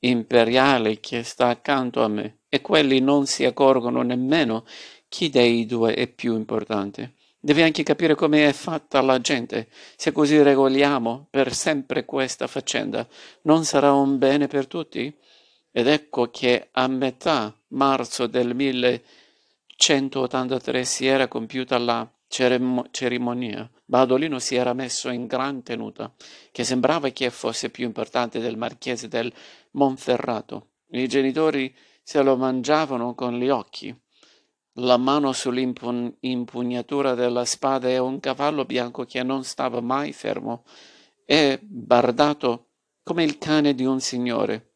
imperiale 0.00 0.98
che 0.98 1.22
sta 1.22 1.48
accanto 1.48 2.02
a 2.02 2.08
me, 2.08 2.35
e 2.48 2.60
quelli 2.60 3.00
non 3.00 3.26
si 3.26 3.44
accorgono 3.44 4.02
nemmeno 4.02 4.64
chi 5.08 5.30
dei 5.30 5.66
due 5.66 5.94
è 5.94 6.06
più 6.08 6.34
importante. 6.34 7.14
Devi 7.38 7.60
anche 7.62 7.84
capire 7.84 8.14
come 8.14 8.48
è 8.48 8.52
fatta 8.52 9.00
la 9.00 9.20
gente. 9.20 9.68
Se 9.96 10.10
così 10.10 10.42
regoliamo 10.42 11.28
per 11.30 11.54
sempre 11.54 12.04
questa 12.04 12.48
faccenda, 12.48 13.06
non 13.42 13.64
sarà 13.64 13.92
un 13.92 14.18
bene 14.18 14.48
per 14.48 14.66
tutti? 14.66 15.14
Ed 15.70 15.86
ecco 15.86 16.30
che 16.30 16.70
a 16.72 16.88
metà 16.88 17.54
marzo 17.68 18.26
del 18.26 18.52
1183 18.54 20.84
si 20.84 21.06
era 21.06 21.28
compiuta 21.28 21.78
la 21.78 22.10
cerimonia. 22.26 23.70
Badolino 23.84 24.40
si 24.40 24.56
era 24.56 24.72
messo 24.72 25.10
in 25.10 25.26
gran 25.26 25.62
tenuta, 25.62 26.12
che 26.50 26.64
sembrava 26.64 27.10
che 27.10 27.30
fosse 27.30 27.70
più 27.70 27.84
importante 27.84 28.40
del 28.40 28.56
marchese 28.56 29.06
del 29.06 29.32
Monferrato. 29.72 30.70
I 30.90 31.06
genitori 31.06 31.72
se 32.06 32.22
lo 32.22 32.36
mangiavano 32.36 33.16
con 33.16 33.36
gli 33.36 33.48
occhi. 33.48 33.92
La 34.74 34.96
mano 34.96 35.32
sull'impugnatura 35.32 37.14
della 37.14 37.44
spada 37.44 37.88
e 37.88 37.98
un 37.98 38.20
cavallo 38.20 38.64
bianco 38.64 39.04
che 39.04 39.24
non 39.24 39.42
stava 39.42 39.80
mai 39.80 40.12
fermo 40.12 40.64
e 41.24 41.58
bardato 41.60 42.68
come 43.02 43.24
il 43.24 43.38
cane 43.38 43.74
di 43.74 43.84
un 43.84 43.98
signore 43.98 44.74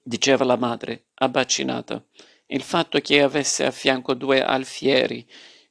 diceva 0.00 0.44
la 0.44 0.56
madre, 0.56 1.06
abbacinata. 1.14 2.06
Il 2.46 2.62
fatto 2.62 3.00
che 3.00 3.20
avesse 3.20 3.66
a 3.66 3.72
fianco 3.72 4.14
due 4.14 4.40
alfieri 4.40 5.26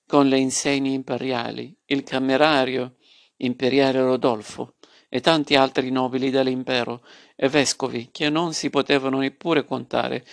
con 0.05 0.27
le 0.27 0.37
insegne 0.37 0.89
imperiali, 0.89 1.73
il 1.85 2.03
camerario 2.03 2.97
imperiale 3.37 4.01
Rodolfo 4.01 4.75
e 5.09 5.21
tanti 5.21 5.55
altri 5.55 5.89
nobili 5.91 6.29
dell'impero 6.29 7.01
e 7.35 7.49
vescovi 7.49 8.09
che 8.11 8.29
non 8.29 8.53
si 8.53 8.69
potevano 8.69 9.19
neppure 9.19 9.65
contare. 9.65 10.25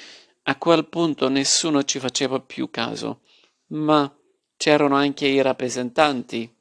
A 0.44 0.56
quel 0.56 0.88
punto 0.88 1.28
nessuno 1.28 1.84
ci 1.84 1.98
faceva 1.98 2.40
più 2.40 2.70
caso, 2.70 3.20
ma 3.68 4.12
c'erano 4.56 4.96
anche 4.96 5.26
i 5.26 5.40
rappresentanti 5.40 6.52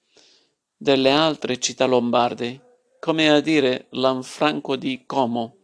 delle 0.75 1.11
altre 1.11 1.59
città 1.59 1.85
lombarde, 1.85 2.79
come 2.99 3.29
a 3.29 3.39
dire 3.39 3.87
Lanfranco 3.91 4.75
di 4.75 5.03
Como, 5.05 5.57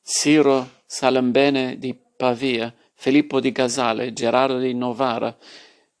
Siro 0.00 0.82
Salembene 0.86 1.78
di 1.78 1.98
Pavia, 2.16 2.74
Filippo 2.94 3.40
di 3.40 3.52
Casale, 3.52 4.12
Gerardo 4.12 4.58
di 4.58 4.74
Novara, 4.74 5.36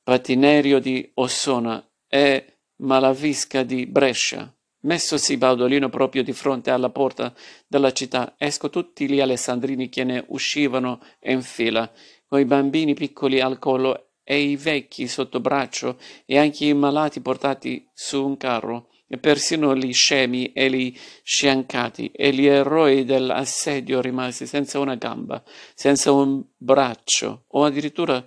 Patinerio 0.02 0.78
di 0.78 1.10
Ossona 1.14 1.82
e 2.06 2.58
Malavisca 2.76 3.62
di 3.62 3.86
Brescia. 3.86 4.53
Messosi 4.84 5.36
Baudolino 5.36 5.88
proprio 5.88 6.22
di 6.22 6.32
fronte 6.32 6.70
alla 6.70 6.90
porta 6.90 7.32
della 7.66 7.92
città, 7.92 8.34
esco 8.38 8.70
tutti 8.70 9.08
gli 9.08 9.20
alessandrini 9.20 9.88
che 9.88 10.04
ne 10.04 10.24
uscivano 10.28 11.00
in 11.22 11.42
fila, 11.42 11.90
coi 12.26 12.44
bambini 12.44 12.94
piccoli 12.94 13.40
al 13.40 13.58
collo 13.58 14.08
e 14.22 14.40
i 14.40 14.56
vecchi 14.56 15.06
sotto 15.06 15.40
braccio 15.40 15.98
e 16.24 16.38
anche 16.38 16.64
i 16.66 16.74
malati 16.74 17.20
portati 17.20 17.86
su 17.92 18.24
un 18.24 18.36
carro 18.36 18.88
e 19.06 19.18
persino 19.18 19.76
gli 19.76 19.92
scemi 19.92 20.52
e 20.52 20.70
gli 20.70 20.96
sciancati 21.22 22.10
e 22.10 22.32
gli 22.32 22.46
eroi 22.46 23.04
dell'assedio 23.04 24.00
rimasti 24.00 24.46
senza 24.46 24.78
una 24.80 24.96
gamba, 24.96 25.42
senza 25.74 26.10
un 26.10 26.42
braccio, 26.56 27.44
o 27.48 27.64
addirittura 27.64 28.24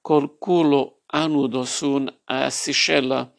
col 0.00 0.36
culo 0.38 1.02
a 1.06 1.26
nudo 1.26 1.64
su 1.64 1.90
un'asticella 1.92 3.32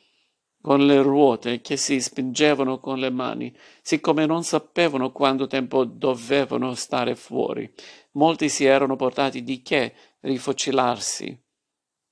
con 0.67 0.85
le 0.85 1.01
ruote 1.01 1.61
che 1.61 1.77
si 1.77 2.01
spingevano 2.01 2.81
con 2.81 2.99
le 2.99 3.09
mani, 3.09 3.55
siccome 3.81 4.25
non 4.25 4.43
sapevano 4.43 5.13
quanto 5.13 5.47
tempo 5.47 5.85
dovevano 5.85 6.75
stare 6.75 7.15
fuori. 7.15 7.73
Molti 8.15 8.49
si 8.49 8.65
erano 8.65 8.97
portati 8.97 9.43
di 9.43 9.61
che 9.61 9.93
rifocilarsi. 10.19 11.41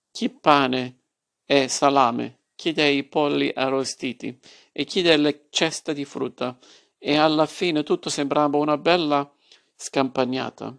Chi 0.09 0.29
pane 0.29 0.99
e 1.43 1.67
salame, 1.67 2.43
chi 2.55 2.71
dei 2.71 3.03
polli 3.03 3.51
arrostiti, 3.53 4.39
e 4.71 4.85
chi 4.85 5.01
delle 5.01 5.47
ceste 5.49 5.93
di 5.93 6.05
frutta, 6.05 6.57
e 6.97 7.17
alla 7.17 7.47
fine 7.47 7.83
tutto 7.83 8.09
sembrava 8.09 8.55
una 8.55 8.77
bella 8.77 9.29
scampagnata. 9.75 10.73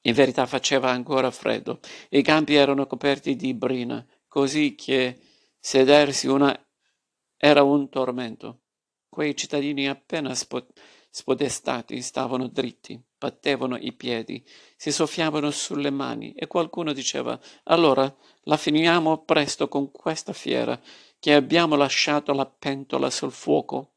In 0.00 0.14
verità 0.14 0.46
faceva 0.46 0.90
ancora 0.90 1.30
freddo, 1.30 1.78
i 2.08 2.22
campi 2.22 2.56
erano 2.56 2.88
coperti 2.88 3.36
di 3.36 3.54
brina, 3.54 4.04
così 4.26 4.74
che 4.74 5.20
sedersi 5.58 6.26
una 6.26 6.56
era 7.36 7.62
un 7.62 7.88
tormento. 7.88 8.62
Quei 9.08 9.36
cittadini 9.36 9.88
appena 9.88 10.34
spodestati 11.10 12.00
stavano 12.02 12.48
dritti, 12.48 13.00
battevano 13.16 13.76
i 13.76 13.92
piedi, 13.92 14.44
si 14.76 14.92
soffiavano 14.92 15.50
sulle 15.50 15.90
mani 15.90 16.32
e 16.34 16.46
qualcuno 16.46 16.92
diceva 16.92 17.38
allora 17.64 18.14
la 18.42 18.56
finiamo 18.56 19.24
presto 19.24 19.68
con 19.68 19.90
questa 19.90 20.32
fiera 20.32 20.78
che 21.18 21.34
abbiamo 21.34 21.74
lasciato 21.74 22.32
la 22.32 22.46
pentola 22.46 23.10
sul 23.10 23.32
fuoco. 23.32 23.94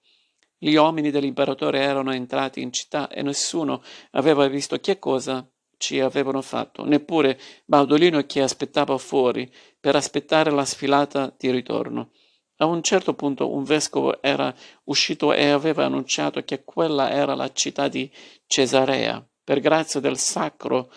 Gli 0.57 0.75
uomini 0.75 1.11
dell'imperatore 1.11 1.81
erano 1.81 2.13
entrati 2.13 2.61
in 2.61 2.71
città 2.71 3.09
e 3.09 3.21
nessuno 3.21 3.81
aveva 4.11 4.47
visto 4.47 4.77
che 4.79 4.99
cosa 4.99 5.50
ci 5.81 5.99
avevano 5.99 6.43
fatto, 6.43 6.85
neppure 6.85 7.39
Baudolino 7.65 8.23
che 8.27 8.43
aspettava 8.43 8.99
fuori 8.99 9.51
per 9.79 9.95
aspettare 9.95 10.51
la 10.51 10.63
sfilata 10.63 11.33
di 11.35 11.49
ritorno. 11.49 12.11
A 12.57 12.65
un 12.67 12.83
certo 12.83 13.15
punto 13.15 13.51
un 13.51 13.63
vescovo 13.63 14.21
era 14.21 14.53
uscito 14.83 15.33
e 15.33 15.49
aveva 15.49 15.85
annunciato 15.85 16.43
che 16.43 16.63
quella 16.63 17.09
era 17.09 17.33
la 17.33 17.51
città 17.51 17.87
di 17.87 18.09
Cesarea, 18.45 19.27
per 19.43 19.59
grazia 19.59 19.99
del 19.99 20.19
sacro 20.19 20.91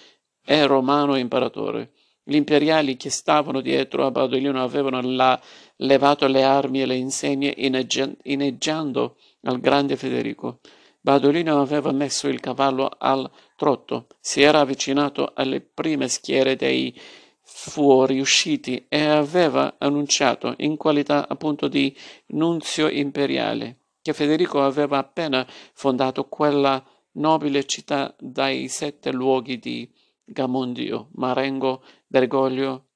e 0.45 0.67
romano 0.67 1.17
imperatore. 1.17 1.93
Gli 2.23 2.35
imperiali 2.35 2.99
che 2.99 3.09
stavano 3.09 3.62
dietro 3.62 4.05
a 4.05 4.11
Baudolino 4.11 4.62
avevano 4.62 5.00
la, 5.00 5.41
levato 5.76 6.26
le 6.26 6.43
armi 6.43 6.83
e 6.83 6.87
le 6.87 6.97
insegne 6.97 7.55
inneggiando 7.57 9.17
al 9.45 9.61
grande 9.61 9.97
Federico. 9.97 10.61
Baudolino 11.05 11.61
aveva 11.61 11.93
messo 11.93 12.29
il 12.29 12.41
cavallo 12.41 12.89
al 12.97 13.31
trotto, 13.57 14.07
si 14.21 14.41
era 14.41 14.61
avvicinato 14.61 15.33
alle 15.35 15.61
prime 15.61 16.09
schiere 16.09 16.57
dei 16.57 16.99
fuoriusciti 17.43 18.87
e 18.89 19.05
aveva 19.05 19.75
annunciato, 19.77 20.55
in 20.57 20.79
qualità 20.79 21.29
appunto 21.29 21.69
di 21.69 21.95
nunzio 22.29 22.89
imperiale, 22.89 23.81
che 24.01 24.15
Federico 24.15 24.63
aveva 24.63 24.97
appena 24.97 25.47
fondato 25.75 26.27
quella 26.27 26.83
nobile 27.17 27.67
città 27.67 28.17
dai 28.19 28.69
sette 28.69 29.13
luoghi 29.13 29.59
di 29.59 29.93
Gamondio, 30.25 31.11
Marengo, 31.17 31.83
Bergoglio, 32.07 32.87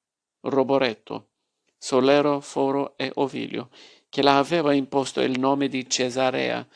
Roboretto, 0.41 1.33
Solero, 1.77 2.41
Foro 2.41 2.97
e 2.97 3.11
Ovilio, 3.17 3.69
che 4.09 4.23
la 4.23 4.39
aveva 4.39 4.73
imposto 4.73 5.21
il 5.21 5.39
nome 5.39 5.69
di 5.69 5.87
Cesarea 5.87 6.67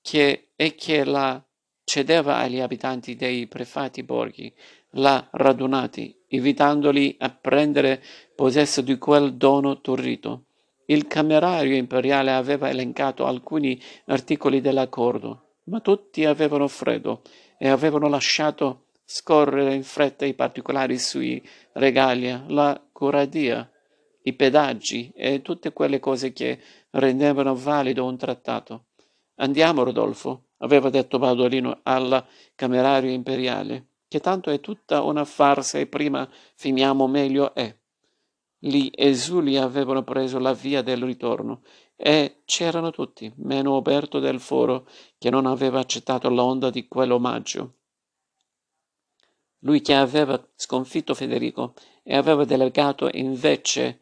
che, 0.00 0.47
e 0.60 0.74
che 0.74 1.04
la 1.04 1.40
cedeva 1.84 2.38
agli 2.38 2.58
abitanti 2.58 3.14
dei 3.14 3.46
prefati 3.46 4.02
borghi, 4.02 4.52
là 4.94 5.28
radunati, 5.30 6.24
invitandoli 6.30 7.14
a 7.20 7.30
prendere 7.30 8.02
possesso 8.34 8.80
di 8.80 8.98
quel 8.98 9.34
dono 9.34 9.80
turrito. 9.80 10.46
Il 10.86 11.06
camerario 11.06 11.76
imperiale 11.76 12.32
aveva 12.32 12.68
elencato 12.68 13.24
alcuni 13.24 13.80
articoli 14.06 14.60
dell'accordo, 14.60 15.58
ma 15.66 15.78
tutti 15.78 16.24
avevano 16.24 16.66
freddo 16.66 17.22
e 17.56 17.68
avevano 17.68 18.08
lasciato 18.08 18.86
scorrere 19.04 19.74
in 19.74 19.84
fretta 19.84 20.26
i 20.26 20.34
particolari 20.34 20.98
sui 20.98 21.40
regali, 21.74 22.36
la 22.48 22.84
curadia, 22.90 23.70
i 24.22 24.32
pedaggi 24.32 25.12
e 25.14 25.40
tutte 25.40 25.72
quelle 25.72 26.00
cose 26.00 26.32
che 26.32 26.58
rendevano 26.90 27.54
valido 27.54 28.04
un 28.04 28.16
trattato. 28.18 28.86
Andiamo, 29.36 29.84
Rodolfo, 29.84 30.47
aveva 30.58 30.90
detto 30.90 31.18
Baudolino 31.18 31.80
al 31.82 32.24
camerario 32.54 33.10
imperiale, 33.10 33.88
che 34.08 34.20
tanto 34.20 34.50
è 34.50 34.60
tutta 34.60 35.02
una 35.02 35.24
farsa 35.24 35.78
e 35.78 35.86
prima 35.86 36.28
finiamo 36.54 37.06
meglio 37.06 37.54
è. 37.54 37.76
Gli 38.60 38.90
esuli 38.92 39.56
avevano 39.56 40.02
preso 40.02 40.38
la 40.38 40.52
via 40.52 40.82
del 40.82 41.02
ritorno 41.02 41.62
e 41.94 42.42
c'erano 42.44 42.90
tutti, 42.90 43.32
meno 43.36 43.72
Oberto 43.72 44.18
del 44.18 44.40
Foro, 44.40 44.88
che 45.16 45.30
non 45.30 45.46
aveva 45.46 45.78
accettato 45.78 46.28
l'onda 46.28 46.70
di 46.70 46.88
quell'omaggio. 46.88 47.74
Lui 49.62 49.80
che 49.80 49.94
aveva 49.94 50.40
sconfitto 50.54 51.14
Federico 51.14 51.74
e 52.02 52.16
aveva 52.16 52.44
delegato 52.44 53.08
invece 53.12 54.00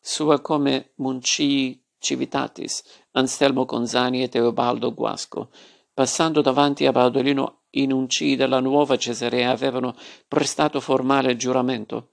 sua 0.00 0.40
come 0.40 0.92
munci 0.96 1.80
civitatis 1.98 3.06
Anselmo 3.12 3.64
Conzani 3.64 4.22
e 4.22 4.28
Teobaldo 4.28 4.94
Guasco, 4.94 5.50
passando 5.98 6.42
davanti 6.42 6.86
a 6.86 6.92
Baudolino 6.92 7.62
in 7.70 7.90
un 7.90 8.06
C 8.06 8.36
della 8.36 8.60
nuova 8.60 8.96
Cesarea 8.96 9.50
avevano 9.50 9.96
prestato 10.28 10.78
formale 10.78 11.34
giuramento, 11.34 12.10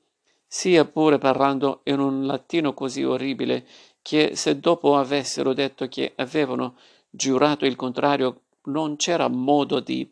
sia 0.47 0.85
pure 0.85 1.19
parlando 1.19 1.81
in 1.83 1.99
un 1.99 2.25
latino 2.25 2.73
così 2.73 3.03
orribile 3.03 3.63
che 4.01 4.35
se 4.35 4.59
dopo 4.59 4.97
avessero 4.97 5.53
detto 5.53 5.87
che 5.87 6.13
avevano 6.15 6.77
giurato 7.11 7.67
il 7.67 7.75
contrario 7.75 8.45
non 8.63 8.95
c'era 8.95 9.27
modo 9.27 9.79
di 9.79 10.11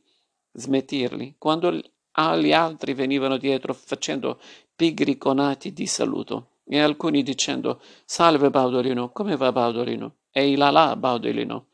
smettirli, 0.52 1.38
quando 1.40 1.76
agli 2.12 2.54
altri 2.54 2.94
venivano 2.94 3.38
dietro 3.38 3.74
facendo 3.74 4.40
pigri 4.76 5.18
conati 5.18 5.74
di 5.74 5.88
saluto, 5.88 6.58
e 6.64 6.80
alcuni 6.80 7.24
dicendo 7.24 7.82
Salve 8.06 8.52
Baudolino, 8.52 9.10
come 9.10 9.36
va 9.36 9.52
Baudolino? 9.52 10.18
Ehi 10.30 10.56
là 10.58 10.70
là 10.70 10.96
Baudolino, 10.96 11.70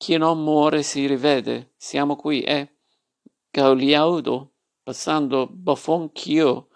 chi 0.00 0.16
non 0.16 0.42
muore 0.42 0.82
si 0.82 1.06
rivede, 1.06 1.74
siamo 1.76 2.16
qui, 2.16 2.40
eh? 2.40 2.76
Gauliaudo, 3.50 4.54
passando 4.82 5.46
Boffonchio, 5.46 6.68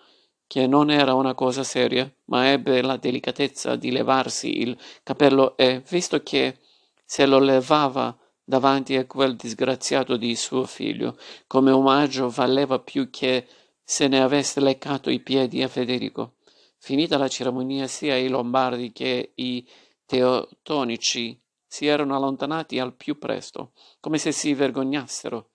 che 0.47 0.67
non 0.67 0.91
era 0.91 1.15
una 1.15 1.33
cosa 1.33 1.65
seria, 1.65 2.07
ma 2.27 2.51
ebbe 2.51 2.83
la 2.83 2.99
delicatezza 2.99 3.77
di 3.77 3.91
levarsi 3.91 4.61
il 4.61 4.77
capello 5.03 5.57
e, 5.57 5.83
visto 5.89 6.23
che 6.23 6.59
se 7.03 7.25
lo 7.25 7.39
levava 7.39 8.15
davanti 8.45 8.95
a 8.95 9.07
quel 9.07 9.37
disgraziato 9.37 10.19
di 10.19 10.37
suo 10.37 10.67
figlio, 10.67 11.17
come 11.47 11.71
omaggio 11.71 12.29
valeva 12.29 12.79
più 12.79 13.09
che 13.09 13.47
se 13.83 14.07
ne 14.07 14.21
avesse 14.21 14.61
leccato 14.61 15.09
i 15.09 15.21
piedi 15.21 15.63
a 15.63 15.69
Federico. 15.69 16.35
Finita 16.77 17.17
la 17.17 17.29
cerimonia, 17.29 17.87
sia 17.87 18.19
i 18.19 18.29
Lombardi 18.29 18.93
che 18.93 19.33
i 19.37 19.67
Teotonici 20.05 21.41
si 21.75 21.87
erano 21.87 22.15
allontanati 22.15 22.79
al 22.79 22.95
più 22.95 23.19
presto, 23.19 23.73
come 23.99 24.19
se 24.19 24.31
si 24.31 24.55
vergognassero. 24.55 25.49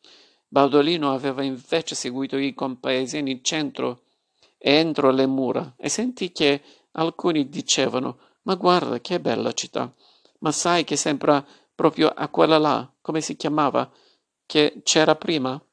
Baudolino 0.50 1.14
aveva 1.14 1.44
invece 1.44 1.96
seguito 1.96 2.36
i 2.36 2.54
compaesini 2.54 3.32
in 3.32 3.42
centro 3.42 4.04
entro 4.58 5.12
le 5.12 5.26
mura 5.26 5.76
e 5.78 5.88
sentì 5.88 6.34
che 6.34 6.62
alcuni 6.92 7.48
dicevano 7.48 8.20
ma 8.42 8.56
guarda 8.56 9.00
che 9.00 9.22
bella 9.22 9.54
città 9.54 9.94
ma 10.40 10.52
sai 10.52 10.84
che 10.84 10.98
sembra 10.98 11.46
proprio 11.74 12.10
a 12.10 12.28
quella 12.28 12.58
là 12.58 12.92
come 13.00 13.22
si 13.22 13.38
chiamava 13.38 13.90
che 14.46 14.82
c'era 14.84 15.16
prima 15.16 15.64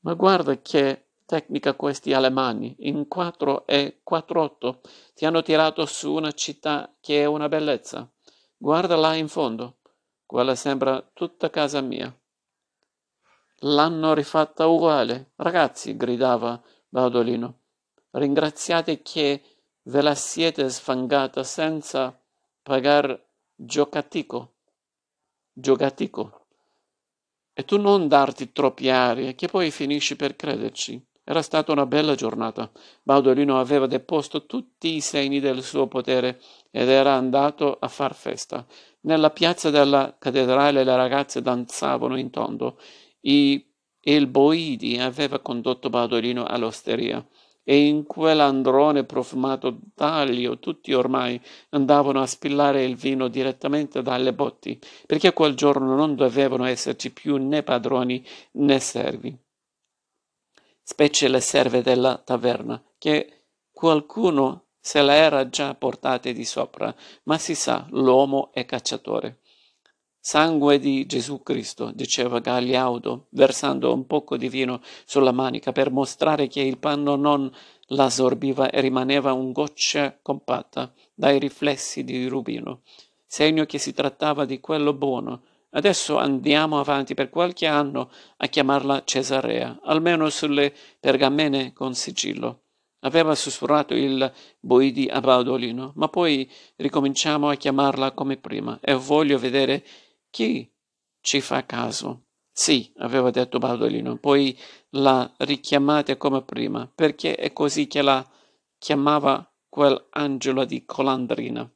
ma 0.00 0.14
guarda 0.14 0.56
che 0.60 1.06
tecnica 1.32 1.74
questi 1.74 2.12
alemanni 2.12 2.76
in 2.80 3.08
quattro 3.08 3.66
e 3.66 4.00
quattr'otto 4.02 4.80
ti 5.14 5.24
hanno 5.24 5.42
tirato 5.42 5.86
su 5.86 6.12
una 6.12 6.32
città 6.32 6.94
che 7.00 7.22
è 7.22 7.24
una 7.24 7.48
bellezza 7.48 8.06
guarda 8.56 8.96
là 8.96 9.14
in 9.14 9.28
fondo 9.28 9.78
quella 10.26 10.54
sembra 10.54 11.00
tutta 11.14 11.48
casa 11.48 11.80
mia 11.80 12.14
L'hanno 13.64 14.12
rifatta 14.12 14.66
uguale. 14.66 15.32
Ragazzi, 15.36 15.96
gridava 15.96 16.60
Baudolino, 16.88 17.60
ringraziate 18.10 19.02
che 19.02 19.40
ve 19.82 20.02
la 20.02 20.16
siete 20.16 20.68
sfangata 20.68 21.44
senza 21.44 22.20
pagar 22.60 23.24
giocatico. 23.54 24.54
Giocatico. 25.52 26.46
E 27.52 27.64
tu 27.64 27.78
non 27.80 28.08
darti 28.08 28.50
troppi 28.50 28.90
arie, 28.90 29.36
che 29.36 29.46
poi 29.46 29.70
finisci 29.70 30.16
per 30.16 30.34
crederci. 30.34 31.00
Era 31.24 31.42
stata 31.42 31.72
una 31.72 31.86
bella 31.86 32.14
giornata. 32.14 32.70
Baudolino 33.02 33.58
aveva 33.58 33.86
deposto 33.86 34.46
tutti 34.46 34.94
i 34.94 35.00
segni 35.00 35.38
del 35.40 35.62
suo 35.62 35.86
potere 35.86 36.40
ed 36.70 36.88
era 36.88 37.12
andato 37.12 37.76
a 37.78 37.88
far 37.88 38.14
festa. 38.14 38.66
Nella 39.02 39.30
piazza 39.30 39.70
della 39.70 40.16
cattedrale 40.18 40.84
le 40.84 40.96
ragazze 40.96 41.40
danzavano 41.40 42.16
in 42.18 42.30
tondo 42.30 42.78
i, 43.22 43.64
il 44.00 44.26
Boidi 44.26 44.98
aveva 44.98 45.38
condotto 45.38 45.90
Baudolino 45.90 46.44
all'osteria 46.44 47.24
e 47.64 47.86
in 47.86 48.04
quell'androne 48.04 49.04
profumato 49.04 49.78
d'aglio 49.94 50.58
tutti 50.58 50.92
ormai 50.92 51.40
andavano 51.70 52.20
a 52.20 52.26
spillare 52.26 52.84
il 52.84 52.96
vino 52.96 53.28
direttamente 53.28 54.02
dalle 54.02 54.32
botti, 54.32 54.78
perché 55.06 55.32
quel 55.32 55.54
giorno 55.54 55.94
non 55.94 56.16
dovevano 56.16 56.64
esserci 56.64 57.12
più 57.12 57.36
né 57.36 57.62
padroni 57.62 58.24
né 58.52 58.80
servi, 58.80 59.36
specie 60.82 61.28
le 61.28 61.40
serve 61.40 61.82
della 61.82 62.18
taverna, 62.18 62.82
che 62.98 63.44
qualcuno 63.70 64.66
se 64.80 65.00
le 65.02 65.14
era 65.14 65.48
già 65.48 65.74
portate 65.74 66.32
di 66.32 66.44
sopra, 66.44 66.94
ma 67.24 67.38
si 67.38 67.54
sa, 67.54 67.86
l'uomo 67.90 68.50
è 68.52 68.64
cacciatore. 68.64 69.38
Sangue 70.24 70.78
di 70.78 71.04
Gesù 71.06 71.42
Cristo, 71.42 71.90
diceva 71.92 72.38
Gagliaudo, 72.38 73.26
versando 73.30 73.92
un 73.92 74.06
poco 74.06 74.36
di 74.36 74.48
vino 74.48 74.80
sulla 75.04 75.32
manica 75.32 75.72
per 75.72 75.90
mostrare 75.90 76.46
che 76.46 76.60
il 76.60 76.78
panno 76.78 77.16
non 77.16 77.52
la 77.86 78.08
sorbiva 78.08 78.70
e 78.70 78.80
rimaneva 78.80 79.32
un 79.32 79.50
goccia 79.50 80.16
compatta 80.22 80.92
dai 81.12 81.38
riflessi 81.38 82.04
di 82.04 82.26
rubino, 82.26 82.82
segno 83.26 83.64
che 83.64 83.78
si 83.78 83.92
trattava 83.92 84.44
di 84.44 84.60
quello 84.60 84.92
buono. 84.94 85.42
Adesso 85.74 86.18
andiamo 86.18 86.78
avanti 86.78 87.14
per 87.14 87.30
qualche 87.30 87.66
anno 87.66 88.10
a 88.36 88.46
chiamarla 88.46 89.04
Cesarea, 89.04 89.80
almeno 89.84 90.28
sulle 90.28 90.74
pergamene 91.00 91.72
con 91.72 91.94
sigillo. 91.94 92.64
Aveva 93.04 93.34
sussurrato 93.34 93.94
il 93.94 94.30
Boidi 94.60 95.08
a 95.08 95.20
Baudolino, 95.20 95.92
ma 95.96 96.08
poi 96.08 96.48
ricominciamo 96.76 97.48
a 97.48 97.54
chiamarla 97.54 98.12
come 98.12 98.36
prima 98.36 98.78
e 98.80 98.94
voglio 98.94 99.38
vedere 99.38 99.82
chi 100.30 100.70
ci 101.20 101.40
fa 101.40 101.64
caso? 101.64 102.26
Sì, 102.52 102.92
aveva 102.98 103.30
detto 103.30 103.58
Baudolino, 103.58 104.18
poi 104.18 104.56
la 104.90 105.32
richiamate 105.38 106.18
come 106.18 106.42
prima, 106.42 106.86
perché 106.94 107.34
è 107.34 107.52
così 107.54 107.86
che 107.86 108.02
la 108.02 108.24
chiamava 108.76 109.50
quell'angelo 109.70 110.66
di 110.66 110.84
colandrina. 110.84 111.68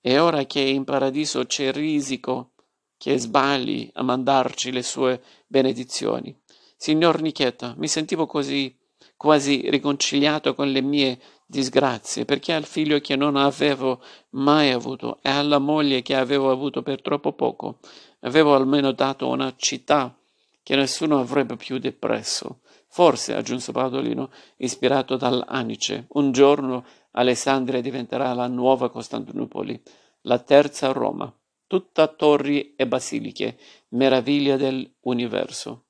E 0.00 0.18
ora 0.18 0.44
che 0.44 0.60
in 0.60 0.84
paradiso 0.84 1.44
c'è 1.44 1.72
risico, 1.72 2.52
che 2.96 3.18
sbagli 3.18 3.90
a 3.94 4.02
mandarci 4.02 4.72
le 4.72 4.82
sue 4.82 5.22
benedizioni. 5.46 6.36
Signor 6.76 7.20
Nicheta, 7.20 7.74
mi 7.76 7.88
sentivo 7.88 8.26
così 8.26 8.76
quasi 9.16 9.68
riconciliato 9.68 10.54
con 10.54 10.70
le 10.70 10.80
mie 10.80 11.18
disgrazie, 11.46 12.24
perché 12.24 12.52
al 12.52 12.64
figlio 12.64 13.00
che 13.00 13.16
non 13.16 13.36
avevo 13.36 14.00
mai 14.30 14.70
avuto 14.70 15.18
e 15.22 15.30
alla 15.30 15.58
moglie 15.58 16.02
che 16.02 16.14
avevo 16.14 16.50
avuto 16.50 16.82
per 16.82 17.02
troppo 17.02 17.32
poco, 17.32 17.78
avevo 18.20 18.54
almeno 18.54 18.92
dato 18.92 19.28
una 19.28 19.52
città 19.56 20.16
che 20.62 20.76
nessuno 20.76 21.18
avrebbe 21.18 21.56
più 21.56 21.78
depresso. 21.78 22.60
Forse, 22.90 23.34
aggiunse 23.34 23.72
Paolino, 23.72 24.30
ispirato 24.58 25.16
dall'Anice, 25.16 26.06
un 26.10 26.32
giorno 26.32 26.84
Alessandria 27.12 27.80
diventerà 27.80 28.32
la 28.32 28.46
nuova 28.46 28.90
Costantinopoli, 28.90 29.80
la 30.22 30.38
terza 30.38 30.92
Roma, 30.92 31.32
tutta 31.66 32.06
torri 32.08 32.74
e 32.74 32.86
basiliche, 32.86 33.58
meraviglia 33.90 34.56
dell'universo. 34.56 35.86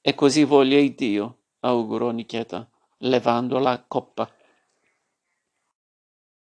E 0.00 0.14
così 0.14 0.44
voglia 0.44 0.80
Dio, 0.94 1.38
augurò 1.60 2.10
Nicheta, 2.10 2.68
levando 2.98 3.58
la 3.58 3.84
coppa. 3.86 4.30